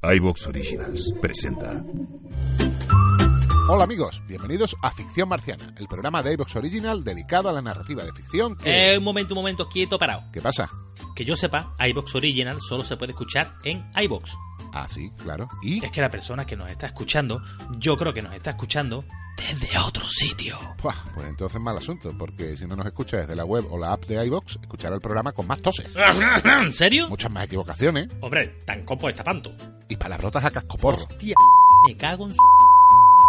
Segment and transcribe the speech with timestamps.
[0.00, 1.82] iVox Originals presenta.
[3.68, 8.04] Hola amigos, bienvenidos a Ficción Marciana, el programa de iVox Original dedicado a la narrativa
[8.04, 8.92] de ficción que...
[8.92, 10.22] Eh, un momento, un momento, quieto, parado.
[10.32, 10.70] ¿Qué pasa?
[11.16, 14.36] Que yo sepa, iBox Original solo se puede escuchar en iBox.
[14.72, 15.48] Ah, sí, claro.
[15.62, 15.84] ¿Y?
[15.84, 17.42] Es que la persona que nos está escuchando,
[17.78, 19.04] yo creo que nos está escuchando
[19.36, 20.58] desde otro sitio.
[20.80, 23.94] Buah, pues entonces mal asunto, porque si no nos escucha desde la web o la
[23.94, 25.92] app de iVox, escuchará el programa con más toses.
[26.44, 27.08] ¿En serio?
[27.08, 29.52] Muchas más equivocaciones Hombre, tan copo está tanto.
[29.88, 30.96] Y palabrotas a cascoporro.
[30.98, 31.34] Hostia,
[31.86, 32.40] me cago en su...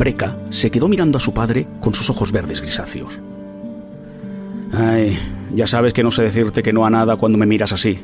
[0.00, 3.18] Breca se quedó mirando a su padre con sus ojos verdes grisáceos.
[4.72, 5.18] Ay,
[5.54, 7.98] ya sabes que no sé decirte que no a nada cuando me miras así,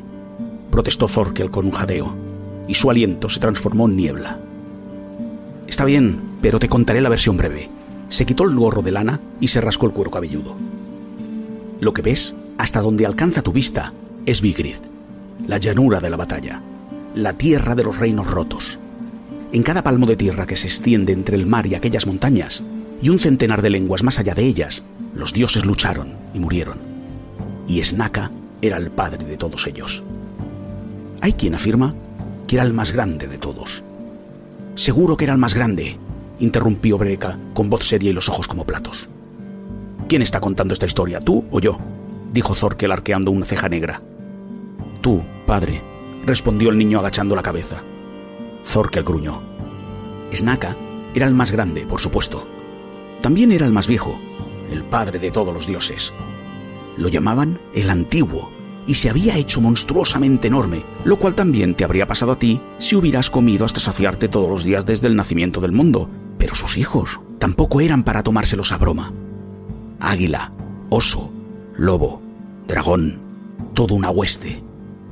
[0.70, 2.14] protestó Thorkel con un jadeo,
[2.68, 4.38] y su aliento se transformó en niebla.
[5.66, 7.70] Está bien, pero te contaré la versión breve.
[8.10, 10.54] Se quitó el gorro de lana y se rascó el cuero cabelludo.
[11.80, 13.94] Lo que ves, hasta donde alcanza tu vista,
[14.26, 14.76] es Vigrid,
[15.46, 16.60] la llanura de la batalla,
[17.14, 18.78] la tierra de los reinos rotos.
[19.52, 22.62] En cada palmo de tierra que se extiende entre el mar y aquellas montañas,
[23.00, 24.84] y un centenar de lenguas más allá de ellas,
[25.14, 26.78] los dioses lucharon y murieron.
[27.66, 28.30] Y Snaka
[28.60, 30.02] era el padre de todos ellos.
[31.20, 31.94] Hay quien afirma
[32.46, 33.82] que era el más grande de todos.
[34.74, 35.98] Seguro que era el más grande,
[36.38, 39.08] interrumpió Breca con voz seria y los ojos como platos.
[40.08, 41.78] ¿Quién está contando esta historia, tú o yo?
[42.32, 44.02] dijo Zorkel arqueando una ceja negra.
[45.00, 45.82] Tú, padre,
[46.26, 47.82] respondió el niño agachando la cabeza.
[48.66, 49.40] Zorkel gruñó.
[50.32, 50.76] Snaka
[51.14, 52.46] era el más grande, por supuesto.
[53.22, 54.18] También era el más viejo,
[54.70, 56.12] el padre de todos los dioses.
[56.96, 58.50] Lo llamaban el antiguo,
[58.86, 62.94] y se había hecho monstruosamente enorme, lo cual también te habría pasado a ti si
[62.94, 66.08] hubieras comido hasta saciarte todos los días desde el nacimiento del mundo.
[66.38, 69.12] Pero sus hijos tampoco eran para tomárselos a broma.
[69.98, 70.52] Águila,
[70.90, 71.32] oso,
[71.74, 72.22] lobo,
[72.68, 73.18] dragón,
[73.74, 74.62] toda una hueste.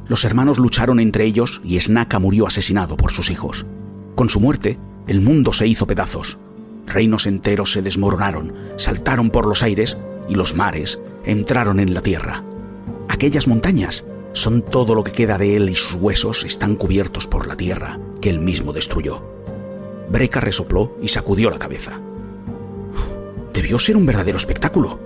[0.07, 3.65] Los hermanos lucharon entre ellos y Snaka murió asesinado por sus hijos.
[4.15, 6.39] Con su muerte, el mundo se hizo pedazos.
[6.87, 9.97] Reinos enteros se desmoronaron, saltaron por los aires
[10.29, 12.45] y los mares entraron en la tierra.
[13.09, 17.47] Aquellas montañas son todo lo que queda de él y sus huesos están cubiertos por
[17.47, 19.23] la tierra que él mismo destruyó.
[20.11, 22.01] Breca resopló y sacudió la cabeza.
[23.53, 24.99] Debió ser un verdadero espectáculo.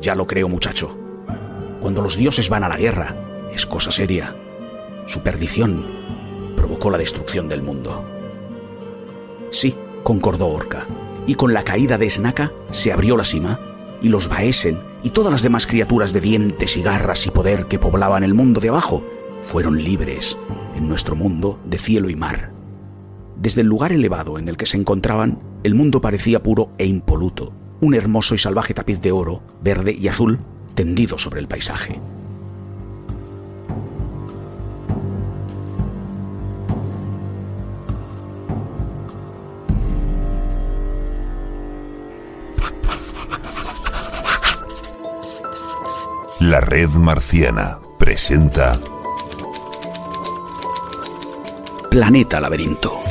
[0.00, 0.96] Ya lo creo, muchacho.
[1.80, 3.16] Cuando los dioses van a la guerra,
[3.56, 4.36] es cosa seria.
[5.06, 5.86] Su perdición
[6.56, 8.04] provocó la destrucción del mundo.
[9.50, 10.86] Sí, concordó Orca,
[11.26, 13.58] y con la caída de Snaka se abrió la cima,
[14.02, 17.78] y los Baesen y todas las demás criaturas de dientes y garras y poder que
[17.78, 19.04] poblaban el mundo de abajo
[19.40, 20.36] fueron libres
[20.76, 22.50] en nuestro mundo de cielo y mar.
[23.36, 27.54] Desde el lugar elevado en el que se encontraban, el mundo parecía puro e impoluto,
[27.80, 30.40] un hermoso y salvaje tapiz de oro, verde y azul
[30.74, 32.00] tendido sobre el paisaje.
[46.46, 48.78] La Red Marciana presenta
[51.90, 53.05] Planeta Laberinto.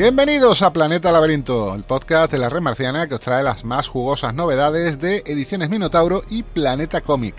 [0.00, 3.86] Bienvenidos a Planeta Laberinto, el podcast de la red marciana que os trae las más
[3.86, 7.34] jugosas novedades de Ediciones Minotauro y Planeta Cómic.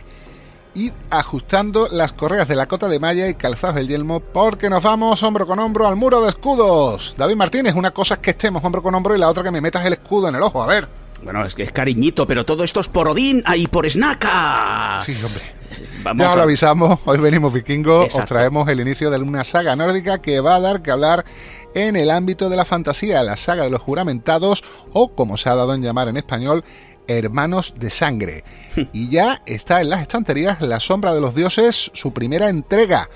[0.75, 4.83] Id ajustando las correas de la cota de malla y calzados el yelmo porque nos
[4.83, 7.15] vamos hombro con hombro al muro de escudos.
[7.17, 9.59] David Martínez, una cosa es que estemos hombro con hombro y la otra que me
[9.59, 10.87] metas el escudo en el ojo, a ver.
[11.23, 15.01] Bueno, es que es cariñito, pero todo esto es por Odín y por Snaka.
[15.03, 16.19] Sí, hombre.
[16.23, 20.19] ya os lo avisamos, hoy venimos vikingo, os traemos el inicio de una saga nórdica
[20.19, 21.25] que va a dar que hablar
[21.73, 24.63] en el ámbito de la fantasía, la saga de los juramentados
[24.93, 26.63] o, como se ha dado en llamar en español,
[27.07, 28.43] Hermanos de Sangre.
[28.93, 33.09] y ya está en las estanterías La Sombra de los Dioses, su primera entrega.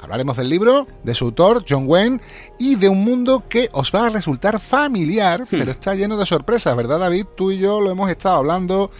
[0.00, 2.20] Hablaremos del libro, de su autor, John Wayne,
[2.58, 5.48] y de un mundo que os va a resultar familiar, hmm.
[5.50, 7.26] pero está lleno de sorpresas, ¿verdad David?
[7.36, 8.90] Tú y yo lo hemos estado hablando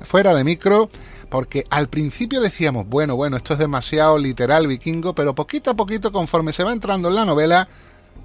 [0.00, 0.88] fuera de micro,
[1.28, 6.10] porque al principio decíamos, bueno, bueno, esto es demasiado literal vikingo, pero poquito a poquito,
[6.10, 7.68] conforme se va entrando en la novela,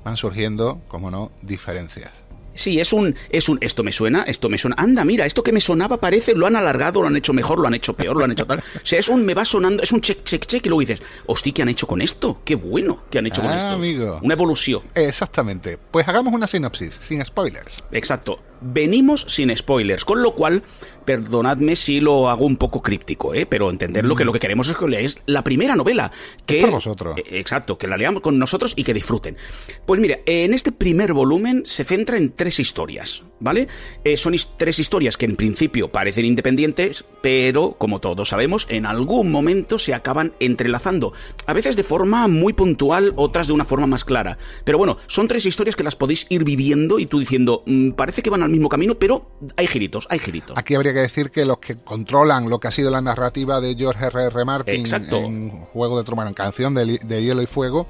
[0.03, 2.25] van surgiendo, como no, diferencias.
[2.55, 5.51] Sí, es un, es un, esto me suena, esto me suena, anda, mira, esto que
[5.51, 8.23] me sonaba parece, lo han alargado, lo han hecho mejor, lo han hecho peor, lo
[8.23, 8.59] han hecho tal.
[8.75, 11.01] O sea, es un, me va sonando, es un check, check, check, y luego dices,
[11.25, 12.41] hostia, ¿qué han hecho con esto?
[12.45, 13.69] Qué bueno que han hecho con ah, esto.
[13.71, 14.19] amigo.
[14.21, 14.81] Una evolución.
[14.95, 15.77] Exactamente.
[15.77, 17.83] Pues hagamos una sinopsis, sin spoilers.
[17.91, 18.39] Exacto.
[18.61, 20.63] Venimos sin spoilers, con lo cual
[21.05, 23.45] perdonadme si lo hago un poco críptico, ¿eh?
[23.45, 26.11] pero entenderlo que lo que queremos es que leáis la primera novela.
[26.45, 27.17] Que, por vosotros.
[27.17, 29.37] Eh, exacto, que la leamos con nosotros y que disfruten.
[29.85, 33.67] Pues mira, en este primer volumen se centra en tres historias, ¿vale?
[34.03, 39.31] Eh, son tres historias que en principio parecen independientes, pero como todos sabemos, en algún
[39.31, 41.13] momento se acaban entrelazando.
[41.45, 44.37] A veces de forma muy puntual, otras de una forma más clara.
[44.63, 48.23] Pero bueno, son tres historias que las podéis ir viviendo y tú diciendo, mm, parece
[48.23, 50.57] que van al mismo camino, pero hay giritos, hay giritos.
[50.57, 53.75] Aquí habría que decir que los que controlan lo que ha sido la narrativa de
[53.75, 54.25] George R.
[54.25, 54.45] R.
[54.45, 57.87] Martin en Juego de Truman, en Canción de, de Hielo y Fuego,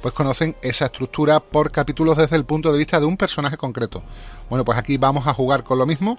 [0.00, 4.02] pues conocen esa estructura por capítulos desde el punto de vista de un personaje concreto.
[4.48, 6.18] Bueno, pues aquí vamos a jugar con lo mismo,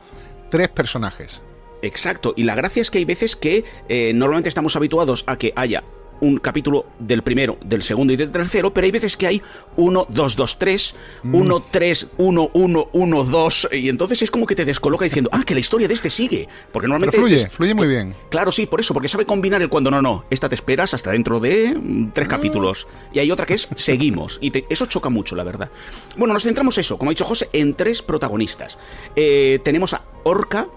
[0.50, 1.42] tres personajes.
[1.82, 5.54] Exacto, y la gracia es que hay veces que eh, normalmente estamos habituados a que
[5.56, 5.84] haya
[6.22, 9.42] un capítulo del primero, del segundo y del tercero, pero hay veces que hay
[9.76, 14.56] 1, 2, 2, 3, 1, 3, 1, 1, 1, 2, y entonces es como que
[14.56, 16.48] te descoloca diciendo, ah, que la historia de este sigue.
[16.72, 17.18] Porque normalmente.
[17.18, 18.16] fluye, fluye muy bien.
[18.30, 20.26] Claro, sí, por eso, porque sabe combinar el cuando no, no.
[20.30, 22.30] Esta te esperas hasta dentro de mm, tres ah.
[22.30, 22.88] capítulos.
[23.14, 24.40] Y hay otra que es seguimos.
[24.42, 25.70] Y eso choca mucho, la verdad.
[26.18, 28.80] Bueno, nos centramos eso, como ha dicho José, en tres protagonistas.
[29.16, 30.68] Eh, tenemos a Orca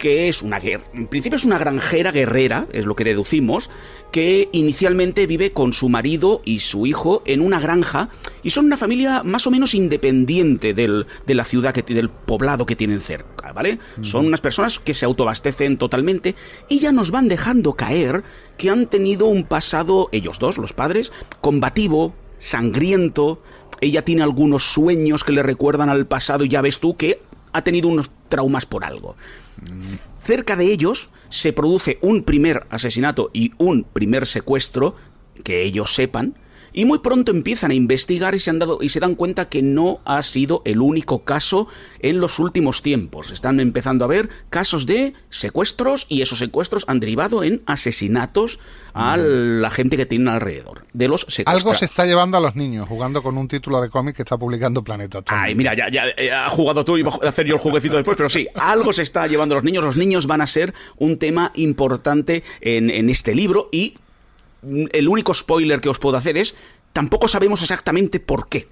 [0.00, 3.68] que es una en principio es una granjera guerrera, es lo que deducimos,
[4.10, 8.08] que inicialmente vive con su marido y su hijo en una granja
[8.42, 12.64] y son una familia más o menos independiente del, de la ciudad, que, del poblado
[12.64, 13.78] que tienen cerca, ¿vale?
[14.00, 16.34] Son unas personas que se autoabastecen totalmente
[16.70, 18.24] y ya nos van dejando caer
[18.56, 21.12] que han tenido un pasado, ellos dos, los padres,
[21.42, 23.42] combativo, sangriento,
[23.82, 27.20] ella tiene algunos sueños que le recuerdan al pasado y ya ves tú que
[27.52, 29.16] ha tenido unos traumas por algo.
[30.22, 34.96] Cerca de ellos se produce un primer asesinato y un primer secuestro,
[35.44, 36.34] que ellos sepan,
[36.72, 39.62] y muy pronto empiezan a investigar y se, han dado, y se dan cuenta que
[39.62, 41.68] no ha sido el único caso
[42.00, 43.30] en los últimos tiempos.
[43.30, 48.58] Están empezando a ver casos de secuestros y esos secuestros han derivado en asesinatos
[48.92, 50.84] a la gente que tienen alrededor.
[50.92, 54.16] De los Algo se está llevando a los niños jugando con un título de cómic
[54.16, 55.22] que está publicando Planeta.
[55.26, 58.16] Ay, mira, ya, ya, ha jugado tú y voy a hacer yo el jueguecito después,
[58.16, 59.84] pero sí, algo se está llevando a los niños.
[59.84, 63.94] Los niños van a ser un tema importante en, en este libro y
[64.62, 66.54] el único spoiler que os puedo hacer es,
[66.92, 68.68] tampoco sabemos exactamente por qué.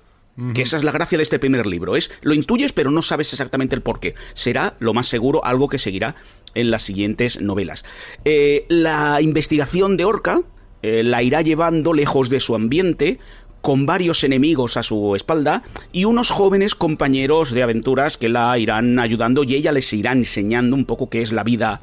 [0.54, 1.96] Que esa es la gracia de este primer libro.
[1.96, 4.14] Es lo intuyes, pero no sabes exactamente el por qué.
[4.34, 6.14] Será, lo más seguro, algo que seguirá
[6.54, 7.84] en las siguientes novelas.
[8.24, 10.42] Eh, la investigación de Orca
[10.82, 13.18] eh, la irá llevando lejos de su ambiente,
[13.60, 18.98] con varios enemigos a su espalda y unos jóvenes compañeros de aventuras que la irán
[19.00, 21.82] ayudando y ella les irá enseñando un poco qué es la vida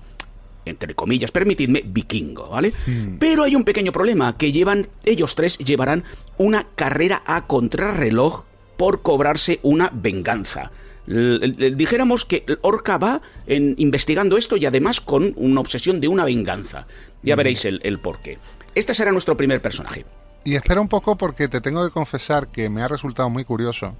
[0.65, 2.73] entre comillas, permitidme, vikingo, ¿vale?
[2.85, 3.17] Hmm.
[3.19, 6.03] Pero hay un pequeño problema, que llevan, ellos tres llevarán
[6.37, 8.43] una carrera a contrarreloj
[8.77, 10.71] por cobrarse una venganza.
[11.07, 16.87] dijéramos que Orca va en, investigando esto y además con una obsesión de una venganza.
[17.23, 17.37] Ya hmm.
[17.37, 18.37] veréis el, el porqué.
[18.73, 20.05] Este será nuestro primer personaje.
[20.43, 23.95] Y espera un poco porque te tengo que confesar que me ha resultado muy curioso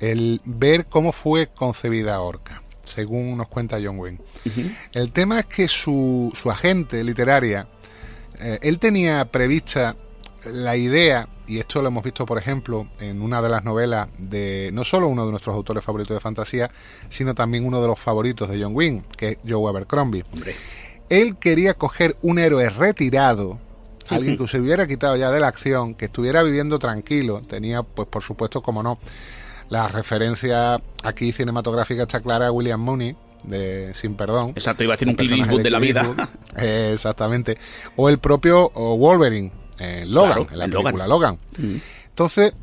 [0.00, 4.18] el ver cómo fue concebida Orca según nos cuenta John Wayne.
[4.92, 7.68] El tema es que su, su agente literaria,
[8.38, 9.96] eh, él tenía prevista
[10.44, 14.70] la idea, y esto lo hemos visto, por ejemplo, en una de las novelas de
[14.72, 16.70] no solo uno de nuestros autores favoritos de fantasía,
[17.08, 20.24] sino también uno de los favoritos de John Wayne, que es Joe Abercrombie.
[21.08, 23.58] Él quería coger un héroe retirado,
[24.08, 28.08] alguien que se hubiera quitado ya de la acción, que estuviera viviendo tranquilo, tenía, pues
[28.08, 28.98] por supuesto, como no,
[29.68, 34.50] La referencia aquí cinematográfica está clara a William Mooney, de Sin Perdón.
[34.50, 36.30] Exacto, iba a decir un Clint de, la vida.
[36.56, 37.58] exactamente.
[37.96, 41.38] O el propio Wolverine, eh, Logan, en la película Logan.
[41.58, 41.76] Mm.
[42.08, 42.54] Entonces,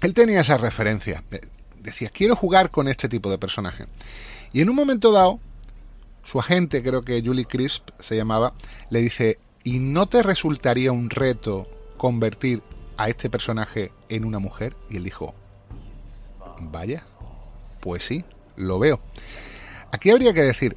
[0.00, 1.22] él tenía esa referencia.
[1.80, 3.86] Decía, quiero jugar con este tipo de personaje.
[4.52, 5.38] Y en un momento dado,
[6.24, 8.54] su agente, creo que Julie Crisp se llamaba,
[8.90, 12.62] le dice, ¿y no te resultaría un reto convertir
[12.96, 14.76] a este personaje en una mujer?
[14.90, 15.34] Y él dijo,
[16.60, 17.02] vaya,
[17.80, 18.24] pues sí,
[18.56, 19.00] lo veo.
[19.92, 20.76] Aquí habría que decir,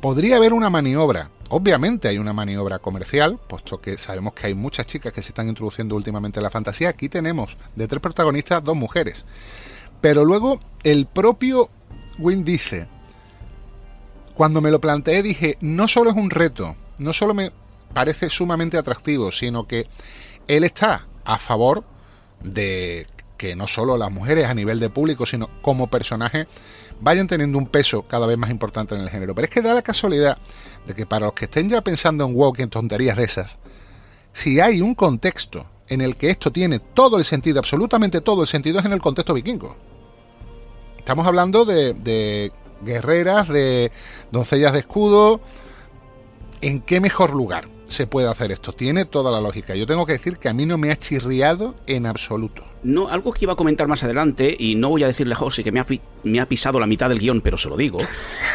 [0.00, 1.30] podría haber una maniobra.
[1.50, 5.48] Obviamente hay una maniobra comercial, puesto que sabemos que hay muchas chicas que se están
[5.48, 6.88] introduciendo últimamente en la fantasía.
[6.88, 9.24] Aquí tenemos de tres protagonistas dos mujeres.
[10.00, 11.68] Pero luego el propio
[12.18, 12.88] Win dice,
[14.34, 17.52] cuando me lo planteé dije, no solo es un reto, no solo me
[17.92, 19.86] parece sumamente atractivo, sino que
[20.46, 21.84] él está a favor
[22.42, 23.06] de
[23.40, 26.46] que no solo las mujeres a nivel de público, sino como personaje,
[27.00, 29.34] vayan teniendo un peso cada vez más importante en el género.
[29.34, 30.36] Pero es que da la casualidad
[30.86, 33.56] de que para los que estén ya pensando en WoW y en tonterías de esas,
[34.34, 38.46] si hay un contexto en el que esto tiene todo el sentido, absolutamente todo el
[38.46, 39.74] sentido, es en el contexto vikingo.
[40.98, 43.90] Estamos hablando de, de guerreras, de
[44.30, 45.40] doncellas de escudo.
[46.60, 48.74] ¿En qué mejor lugar se puede hacer esto?
[48.74, 49.74] Tiene toda la lógica.
[49.74, 52.69] Yo tengo que decir que a mí no me ha chirriado en absoluto.
[52.82, 55.62] No, algo que iba a comentar más adelante, y no voy a decirle a José
[55.62, 55.86] que me ha,
[56.24, 57.98] me ha pisado la mitad del guion, pero se lo digo.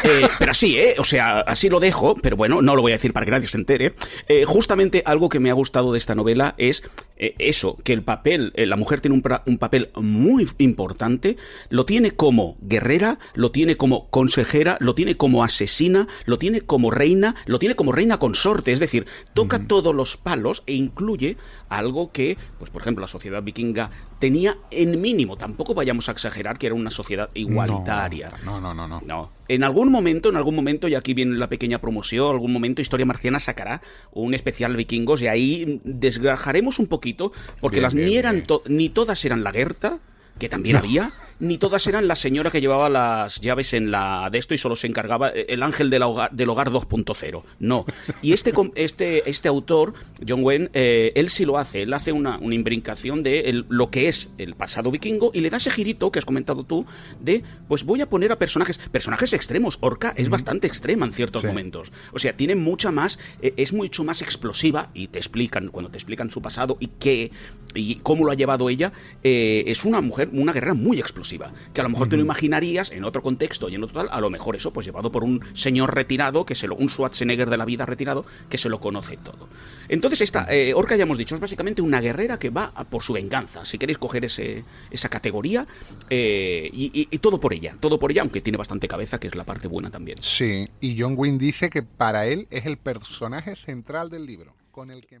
[0.04, 0.94] Eh, pero así, ¿eh?
[0.98, 3.48] O sea, así lo dejo, pero bueno, no lo voy a decir para que nadie
[3.48, 3.94] se entere.
[4.28, 6.84] Eh, justamente algo que me ha gustado de esta novela es
[7.16, 11.36] eh, eso, que el papel, la mujer tiene un, un, papel muy importante,
[11.70, 16.92] lo tiene como guerrera, lo tiene como consejera, lo tiene como asesina, lo tiene como
[16.92, 21.36] reina, lo tiene como reina consorte, es decir, toca todos los palos e incluye
[21.68, 26.58] algo que, pues por ejemplo, la sociedad vikinga tenía en mínimo, tampoco vayamos a exagerar
[26.58, 28.32] que era una sociedad igualitaria.
[28.44, 29.00] No, no, no, no.
[29.04, 29.30] No.
[29.48, 33.06] En algún momento, en algún momento, y aquí viene la pequeña promoción, algún momento Historia
[33.06, 33.82] Marciana sacará
[34.12, 39.44] un especial vikingos y ahí desgrajaremos un poquito, porque las ni eran ni todas eran
[39.44, 39.98] la Gerta,
[40.38, 44.38] que también había, ni todas eran la señora que llevaba las llaves en la de
[44.38, 47.42] esto y solo se encargaba eh, el ángel del hogar, del hogar 2.0.
[47.58, 47.84] No.
[48.22, 49.94] Y este, este, este autor,
[50.26, 51.82] John Wayne, eh, él sí lo hace.
[51.82, 55.58] Él hace una, una imbrincación de lo que es el pasado vikingo y le da
[55.58, 56.86] ese girito que has comentado tú
[57.20, 59.78] de, pues voy a poner a personajes, personajes extremos.
[59.80, 61.92] Orca es bastante extrema en ciertos momentos.
[62.12, 65.98] O sea, tiene mucha más, eh, es mucho más explosiva y te explican, cuando te
[65.98, 67.30] explican su pasado y qué,
[67.74, 71.25] y cómo lo ha llevado ella, es una mujer, una guerrera muy explosiva
[71.72, 74.20] que a lo mejor te lo imaginarías en otro contexto y en otro tal, a
[74.20, 77.56] lo mejor eso, pues llevado por un señor retirado, que se lo, un Schwarzenegger de
[77.56, 79.48] la vida retirado, que se lo conoce todo.
[79.88, 83.12] Entonces, esta eh, Orca, ya hemos dicho, es básicamente una guerrera que va por su
[83.12, 83.64] venganza.
[83.64, 85.66] Si queréis coger ese, esa categoría,
[86.10, 89.34] eh, y, y, todo por ella, todo por ella, aunque tiene bastante cabeza, que es
[89.34, 90.18] la parte buena también.
[90.20, 94.90] Sí, y John Wynne dice que para él es el personaje central del libro, con
[94.90, 95.20] el que...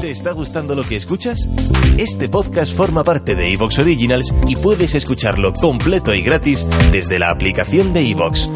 [0.00, 1.48] ¿Te está gustando lo que escuchas?
[1.96, 7.30] Este podcast forma parte de Evox Originals y puedes escucharlo completo y gratis desde la
[7.30, 8.50] aplicación de Evox.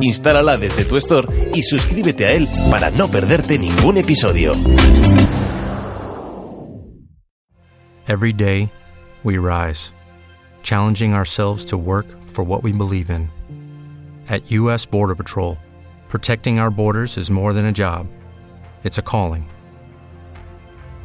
[0.00, 4.52] Instálala desde tu store y suscríbete a él para no perderte ningún episodio.
[8.06, 8.70] Every day,
[9.24, 9.92] we rise,
[10.62, 13.30] challenging ourselves to work for what we believe in.
[14.28, 14.86] At U.S.
[14.86, 15.58] Border Patrol,
[16.08, 18.06] protecting our borders is more than a job,
[18.84, 19.48] it's a calling.